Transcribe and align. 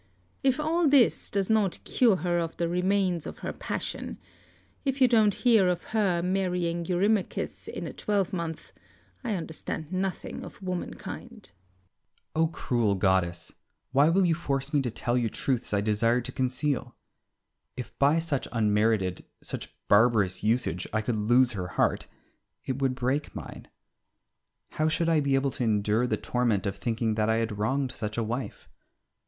If 0.41 0.59
all 0.59 0.87
this 0.87 1.29
does 1.29 1.47
not 1.47 1.77
cure 1.83 2.15
her 2.15 2.39
of 2.39 2.57
the 2.57 2.67
remains 2.67 3.27
of 3.27 3.37
her 3.45 3.53
passion, 3.53 4.17
if 4.83 4.99
you 4.99 5.07
don't 5.07 5.35
hear 5.35 5.67
of 5.67 5.83
her 5.93 6.23
marrying 6.23 6.87
Eurymachus 6.87 7.67
in 7.67 7.85
a 7.85 7.93
twelvemonth, 7.93 8.73
I 9.23 9.35
understand 9.35 9.93
nothing 9.93 10.43
of 10.43 10.59
womankind. 10.59 11.51
Ulysses. 11.53 12.31
O 12.35 12.47
cruel 12.47 12.95
goddess! 12.95 13.53
why 13.91 14.09
will 14.09 14.25
you 14.25 14.33
force 14.33 14.73
me 14.73 14.81
to 14.81 14.89
tell 14.89 15.15
you 15.15 15.29
truths 15.29 15.71
I 15.71 15.81
desire 15.81 16.21
to 16.21 16.31
conceal? 16.31 16.95
If 17.77 17.95
by 17.99 18.17
such 18.17 18.47
unmerited, 18.51 19.23
such 19.43 19.71
barbarous 19.87 20.43
usage 20.43 20.87
I 20.91 21.03
could 21.03 21.15
lose 21.15 21.51
her 21.51 21.67
heart 21.77 22.07
it 22.65 22.81
would 22.81 22.95
break 22.95 23.35
mine. 23.35 23.67
How 24.69 24.87
should 24.89 25.09
I 25.09 25.19
be 25.19 25.35
able 25.35 25.51
to 25.51 25.63
endure 25.63 26.07
the 26.07 26.17
torment 26.17 26.65
of 26.65 26.77
thinking 26.77 27.13
that 27.13 27.29
I 27.29 27.35
had 27.35 27.59
wronged 27.59 27.91
such 27.91 28.17
a 28.17 28.23
wife? 28.23 28.67